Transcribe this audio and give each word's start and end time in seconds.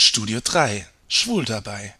Studio 0.00 0.40
3 0.42 0.86
Schwul 1.08 1.44
dabei. 1.44 1.94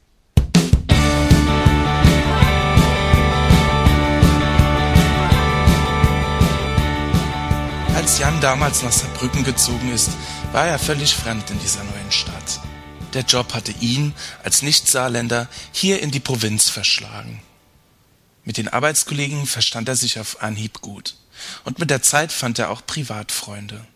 Als 7.94 8.18
Jan 8.18 8.40
damals 8.40 8.82
nach 8.82 8.90
Saarbrücken 8.90 9.44
gezogen 9.44 9.92
ist, 9.92 10.12
war 10.52 10.66
er 10.66 10.78
völlig 10.78 11.14
fremd 11.14 11.50
in 11.50 11.60
dieser 11.60 11.84
neuen 11.84 12.10
Stadt. 12.10 12.60
Der 13.12 13.22
Job 13.22 13.52
hatte 13.52 13.72
ihn 13.80 14.14
als 14.42 14.62
Nicht-Saarländer 14.62 15.46
hier 15.72 16.00
in 16.00 16.10
die 16.10 16.20
Provinz 16.20 16.70
verschlagen. 16.70 17.42
Mit 18.44 18.56
den 18.56 18.68
Arbeitskollegen 18.68 19.44
verstand 19.44 19.90
er 19.90 19.96
sich 19.96 20.18
auf 20.18 20.42
Anhieb 20.42 20.80
gut. 20.80 21.16
Und 21.64 21.78
mit 21.78 21.90
der 21.90 22.00
Zeit 22.00 22.32
fand 22.32 22.58
er 22.58 22.70
auch 22.70 22.86
Privatfreunde. 22.86 23.86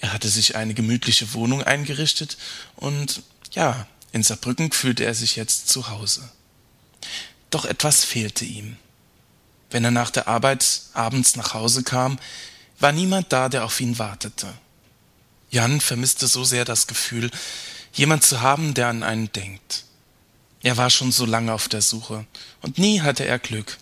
Er 0.00 0.12
hatte 0.12 0.28
sich 0.28 0.56
eine 0.56 0.74
gemütliche 0.74 1.32
Wohnung 1.34 1.62
eingerichtet 1.62 2.36
und 2.76 3.22
ja, 3.54 3.86
in 4.12 4.22
Saarbrücken 4.22 4.70
fühlte 4.70 5.04
er 5.04 5.14
sich 5.14 5.36
jetzt 5.36 5.68
zu 5.68 5.88
Hause. 5.88 6.28
Doch 7.50 7.64
etwas 7.64 8.04
fehlte 8.04 8.44
ihm. 8.44 8.76
Wenn 9.70 9.84
er 9.84 9.90
nach 9.90 10.10
der 10.10 10.28
Arbeit 10.28 10.82
abends 10.92 11.36
nach 11.36 11.54
Hause 11.54 11.82
kam, 11.82 12.18
war 12.78 12.92
niemand 12.92 13.32
da, 13.32 13.48
der 13.48 13.64
auf 13.64 13.80
ihn 13.80 13.98
wartete. 13.98 14.52
Jan 15.50 15.80
vermisste 15.80 16.26
so 16.26 16.44
sehr 16.44 16.64
das 16.64 16.86
Gefühl, 16.86 17.30
jemand 17.92 18.24
zu 18.24 18.40
haben, 18.40 18.74
der 18.74 18.88
an 18.88 19.02
einen 19.02 19.32
denkt. 19.32 19.84
Er 20.62 20.76
war 20.76 20.90
schon 20.90 21.12
so 21.12 21.26
lange 21.26 21.52
auf 21.52 21.68
der 21.68 21.82
Suche, 21.82 22.24
und 22.60 22.78
nie 22.78 23.00
hatte 23.02 23.24
er 23.24 23.38
Glück. 23.38 23.78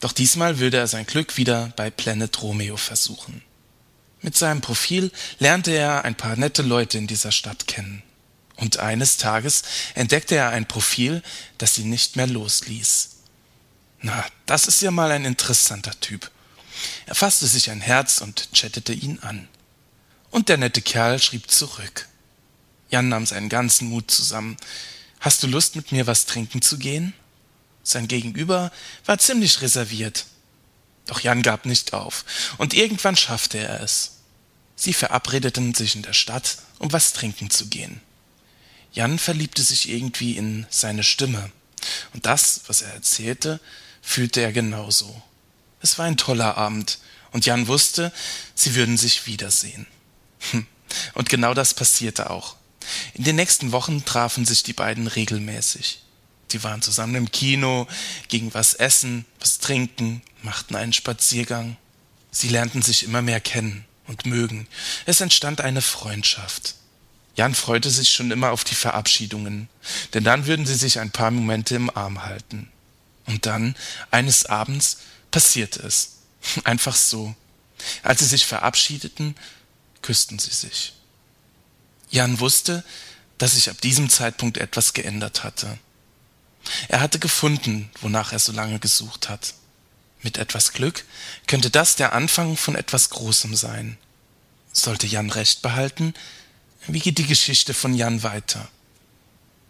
Doch 0.00 0.12
diesmal 0.12 0.58
würde 0.58 0.76
er 0.76 0.86
sein 0.86 1.06
Glück 1.06 1.36
wieder 1.36 1.72
bei 1.76 1.90
Planet 1.90 2.42
Romeo 2.42 2.76
versuchen. 2.76 3.42
Mit 4.20 4.36
seinem 4.36 4.60
Profil 4.60 5.10
lernte 5.38 5.72
er 5.72 6.04
ein 6.04 6.14
paar 6.14 6.36
nette 6.36 6.62
Leute 6.62 6.98
in 6.98 7.06
dieser 7.06 7.32
Stadt 7.32 7.66
kennen. 7.66 8.02
Und 8.62 8.78
eines 8.78 9.16
Tages 9.16 9.64
entdeckte 9.94 10.36
er 10.36 10.50
ein 10.50 10.68
Profil, 10.68 11.24
das 11.58 11.76
ihn 11.78 11.90
nicht 11.90 12.14
mehr 12.14 12.28
losließ. 12.28 13.08
Na, 14.02 14.24
das 14.46 14.68
ist 14.68 14.80
ja 14.82 14.92
mal 14.92 15.10
ein 15.10 15.24
interessanter 15.24 15.98
Typ. 15.98 16.30
Er 17.06 17.16
fasste 17.16 17.48
sich 17.48 17.72
ein 17.72 17.80
Herz 17.80 18.20
und 18.20 18.52
chattete 18.52 18.92
ihn 18.92 19.18
an. 19.18 19.48
Und 20.30 20.48
der 20.48 20.58
nette 20.58 20.80
Kerl 20.80 21.20
schrieb 21.20 21.50
zurück. 21.50 22.06
Jan 22.88 23.08
nahm 23.08 23.26
seinen 23.26 23.48
ganzen 23.48 23.88
Mut 23.88 24.12
zusammen. 24.12 24.56
Hast 25.18 25.42
du 25.42 25.48
Lust, 25.48 25.74
mit 25.74 25.90
mir 25.90 26.06
was 26.06 26.26
trinken 26.26 26.62
zu 26.62 26.78
gehen? 26.78 27.14
Sein 27.82 28.06
Gegenüber 28.06 28.70
war 29.06 29.18
ziemlich 29.18 29.60
reserviert. 29.60 30.26
Doch 31.06 31.18
Jan 31.18 31.42
gab 31.42 31.66
nicht 31.66 31.94
auf, 31.94 32.24
und 32.58 32.74
irgendwann 32.74 33.16
schaffte 33.16 33.58
er 33.58 33.80
es. 33.80 34.18
Sie 34.76 34.92
verabredeten 34.92 35.74
sich 35.74 35.96
in 35.96 36.02
der 36.02 36.12
Stadt, 36.12 36.58
um 36.78 36.92
was 36.92 37.12
trinken 37.12 37.50
zu 37.50 37.66
gehen. 37.66 38.00
Jan 38.92 39.18
verliebte 39.18 39.62
sich 39.62 39.88
irgendwie 39.88 40.36
in 40.36 40.66
seine 40.70 41.02
Stimme, 41.02 41.50
und 42.12 42.26
das, 42.26 42.62
was 42.66 42.82
er 42.82 42.92
erzählte, 42.92 43.60
fühlte 44.02 44.40
er 44.40 44.52
genauso. 44.52 45.22
Es 45.80 45.98
war 45.98 46.06
ein 46.06 46.16
toller 46.16 46.56
Abend, 46.56 46.98
und 47.32 47.46
Jan 47.46 47.66
wusste, 47.66 48.12
sie 48.54 48.74
würden 48.74 48.96
sich 48.98 49.26
wiedersehen. 49.26 49.86
Hm. 50.50 50.66
Und 51.14 51.30
genau 51.30 51.54
das 51.54 51.74
passierte 51.74 52.30
auch. 52.30 52.56
In 53.14 53.24
den 53.24 53.36
nächsten 53.36 53.72
Wochen 53.72 54.04
trafen 54.04 54.44
sich 54.44 54.62
die 54.62 54.74
beiden 54.74 55.06
regelmäßig. 55.06 56.02
Die 56.50 56.62
waren 56.62 56.82
zusammen 56.82 57.14
im 57.14 57.32
Kino, 57.32 57.88
gingen 58.28 58.52
was 58.52 58.74
essen, 58.74 59.24
was 59.40 59.58
trinken, 59.58 60.20
machten 60.42 60.76
einen 60.76 60.92
Spaziergang. 60.92 61.78
Sie 62.30 62.48
lernten 62.48 62.82
sich 62.82 63.04
immer 63.04 63.22
mehr 63.22 63.40
kennen 63.40 63.86
und 64.06 64.26
mögen. 64.26 64.68
Es 65.06 65.22
entstand 65.22 65.62
eine 65.62 65.80
Freundschaft. 65.80 66.74
Jan 67.34 67.54
freute 67.54 67.90
sich 67.90 68.12
schon 68.12 68.30
immer 68.30 68.50
auf 68.50 68.64
die 68.64 68.74
Verabschiedungen, 68.74 69.68
denn 70.12 70.24
dann 70.24 70.46
würden 70.46 70.66
sie 70.66 70.74
sich 70.74 71.00
ein 71.00 71.10
paar 71.10 71.30
Momente 71.30 71.74
im 71.74 71.94
Arm 71.96 72.24
halten. 72.24 72.70
Und 73.26 73.46
dann, 73.46 73.74
eines 74.10 74.46
Abends, 74.46 74.98
passierte 75.30 75.80
es. 75.80 76.18
Einfach 76.64 76.94
so. 76.94 77.34
Als 78.02 78.20
sie 78.20 78.26
sich 78.26 78.46
verabschiedeten, 78.46 79.34
küssten 80.02 80.38
sie 80.38 80.50
sich. 80.50 80.92
Jan 82.10 82.40
wusste, 82.40 82.84
dass 83.38 83.52
sich 83.52 83.70
ab 83.70 83.80
diesem 83.80 84.10
Zeitpunkt 84.10 84.58
etwas 84.58 84.92
geändert 84.92 85.42
hatte. 85.42 85.78
Er 86.88 87.00
hatte 87.00 87.18
gefunden, 87.18 87.90
wonach 88.00 88.32
er 88.32 88.38
so 88.38 88.52
lange 88.52 88.78
gesucht 88.78 89.28
hat. 89.28 89.54
Mit 90.22 90.38
etwas 90.38 90.72
Glück 90.72 91.04
könnte 91.46 91.70
das 91.70 91.96
der 91.96 92.12
Anfang 92.12 92.56
von 92.56 92.76
etwas 92.76 93.10
Großem 93.10 93.56
sein. 93.56 93.98
Sollte 94.72 95.06
Jan 95.06 95.30
recht 95.30 95.62
behalten, 95.62 96.14
wie 96.86 97.00
geht 97.00 97.18
die 97.18 97.26
Geschichte 97.26 97.74
von 97.74 97.94
Jan 97.94 98.22
weiter? 98.22 98.68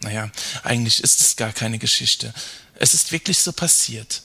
Naja, 0.00 0.31
eigentlich 0.62 1.03
ist 1.03 1.21
es 1.21 1.37
gar 1.37 1.53
keine 1.53 1.78
Geschichte. 1.78 2.34
Es 2.75 2.95
ist 2.95 3.12
wirklich 3.12 3.39
so 3.39 3.53
passiert. 3.53 4.23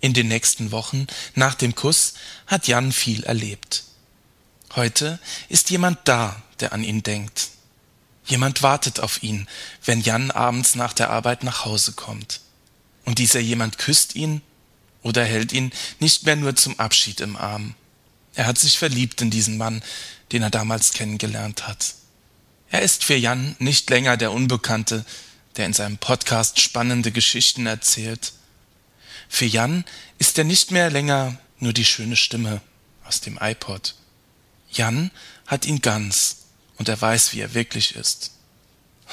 In 0.00 0.14
den 0.14 0.28
nächsten 0.28 0.70
Wochen 0.70 1.06
nach 1.34 1.54
dem 1.54 1.74
Kuss 1.74 2.14
hat 2.46 2.68
Jan 2.68 2.92
viel 2.92 3.24
erlebt. 3.24 3.84
Heute 4.76 5.18
ist 5.48 5.70
jemand 5.70 5.98
da, 6.04 6.40
der 6.60 6.72
an 6.72 6.84
ihn 6.84 7.02
denkt. 7.02 7.48
Jemand 8.24 8.62
wartet 8.62 9.00
auf 9.00 9.22
ihn, 9.22 9.48
wenn 9.84 10.02
Jan 10.02 10.30
abends 10.30 10.74
nach 10.74 10.92
der 10.92 11.10
Arbeit 11.10 11.42
nach 11.42 11.64
Hause 11.64 11.92
kommt. 11.92 12.40
Und 13.04 13.18
dieser 13.18 13.40
jemand 13.40 13.78
küsst 13.78 14.14
ihn 14.14 14.42
oder 15.02 15.24
hält 15.24 15.52
ihn 15.52 15.72
nicht 15.98 16.24
mehr 16.24 16.36
nur 16.36 16.54
zum 16.54 16.78
Abschied 16.78 17.20
im 17.20 17.36
Arm. 17.36 17.74
Er 18.34 18.46
hat 18.46 18.58
sich 18.58 18.78
verliebt 18.78 19.20
in 19.20 19.30
diesen 19.30 19.56
Mann, 19.56 19.82
den 20.32 20.42
er 20.42 20.50
damals 20.50 20.92
kennengelernt 20.92 21.66
hat. 21.66 21.94
Er 22.70 22.82
ist 22.82 23.04
für 23.04 23.16
Jan 23.16 23.56
nicht 23.58 23.88
länger 23.90 24.16
der 24.16 24.32
Unbekannte, 24.32 25.04
der 25.56 25.66
in 25.66 25.72
seinem 25.72 25.98
Podcast 25.98 26.60
spannende 26.60 27.10
Geschichten 27.10 27.66
erzählt. 27.66 28.32
Für 29.28 29.46
Jan 29.46 29.84
ist 30.18 30.38
er 30.38 30.44
nicht 30.44 30.70
mehr 30.70 30.90
länger 30.90 31.38
nur 31.58 31.72
die 31.72 31.84
schöne 31.84 32.16
Stimme 32.16 32.60
aus 33.04 33.20
dem 33.20 33.38
iPod. 33.40 33.94
Jan 34.70 35.10
hat 35.46 35.66
ihn 35.66 35.80
ganz 35.80 36.36
und 36.76 36.88
er 36.88 37.00
weiß, 37.00 37.32
wie 37.32 37.40
er 37.40 37.54
wirklich 37.54 37.96
ist. 37.96 38.32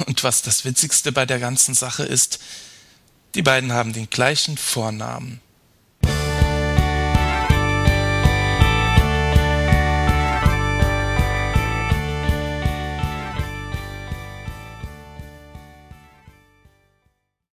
Und 0.05 0.23
was 0.23 0.41
das 0.41 0.65
Witzigste 0.65 1.11
bei 1.11 1.25
der 1.25 1.39
ganzen 1.39 1.73
Sache 1.73 2.03
ist, 2.03 2.39
die 3.33 3.41
beiden 3.41 3.71
haben 3.71 3.93
den 3.93 4.09
gleichen 4.09 4.57
Vornamen. 4.57 5.39